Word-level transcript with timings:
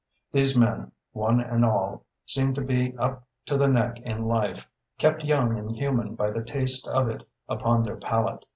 These 0.31 0.57
men, 0.57 0.91
one 1.11 1.39
and 1.39 1.63
all, 1.63 2.05
seemed 2.25 2.55
to 2.55 2.61
be 2.61 2.97
up 2.97 3.23
to 3.45 3.55
the 3.55 3.67
neck 3.67 3.99
in 3.99 4.23
life, 4.25 4.67
kept 4.97 5.23
young 5.23 5.59
and 5.59 5.69
human 5.75 6.15
by 6.15 6.31
the 6.31 6.43
taste 6.43 6.87
of 6.87 7.07
it 7.07 7.21
upon 7.47 7.83
their 7.83 7.97
palate. 7.97 8.43